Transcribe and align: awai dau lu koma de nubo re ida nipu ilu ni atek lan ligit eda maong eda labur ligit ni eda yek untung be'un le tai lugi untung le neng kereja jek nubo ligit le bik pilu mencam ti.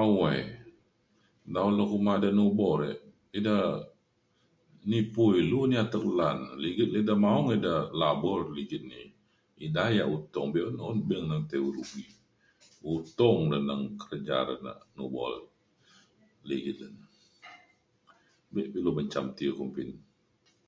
awai 0.00 0.40
dau 1.54 1.68
lu 1.76 1.84
koma 1.90 2.14
de 2.22 2.28
nubo 2.38 2.68
re 2.80 2.90
ida 3.38 3.56
nipu 4.90 5.22
ilu 5.40 5.58
ni 5.68 5.74
atek 5.84 6.04
lan 6.18 6.38
ligit 6.62 6.90
eda 7.00 7.14
maong 7.24 7.48
eda 7.56 7.74
labur 8.00 8.40
ligit 8.56 8.84
ni 8.90 9.00
eda 9.64 9.82
yek 9.96 10.08
untung 10.16 10.48
be'un 11.04 11.30
le 11.30 11.36
tai 11.48 11.60
lugi 11.76 12.04
untung 12.94 13.40
le 13.52 13.58
neng 13.68 13.82
kereja 14.00 14.36
jek 14.48 14.60
nubo 14.96 15.22
ligit 16.48 16.78
le 16.82 16.90
bik 18.52 18.68
pilu 18.72 18.90
mencam 18.96 19.26
ti. 19.36 19.46